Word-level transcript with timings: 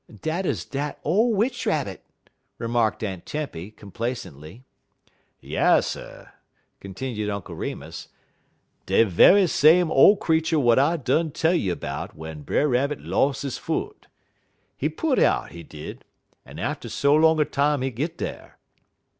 "Dat 0.19 0.47
'uz 0.47 0.65
dat 0.65 0.99
ole 1.05 1.31
Witch 1.35 1.63
Rabbit," 1.67 2.03
remarked 2.57 3.03
Aunt 3.03 3.23
Tempy, 3.23 3.69
complacently. 3.69 4.63
"Yasser," 5.43 6.31
continued 6.79 7.29
Uncle 7.29 7.53
Remus, 7.53 8.07
"de 8.87 9.03
ve'y 9.05 9.45
same 9.47 9.91
ole 9.91 10.17
creetur 10.17 10.55
w'at 10.57 10.79
I 10.79 10.97
done 10.97 11.29
tell 11.29 11.53
you 11.53 11.75
'bout 11.75 12.13
w'en 12.15 12.41
Brer 12.41 12.67
Rabbit 12.67 13.01
los' 13.01 13.43
he 13.43 13.51
foot. 13.51 14.07
He 14.75 14.89
put 14.89 15.19
out, 15.19 15.51
he 15.51 15.61
did, 15.61 16.03
en 16.47 16.57
atter 16.57 16.89
so 16.89 17.13
long 17.13 17.39
a 17.39 17.45
time 17.45 17.83
he 17.83 17.91
git 17.91 18.17
dar. 18.17 18.57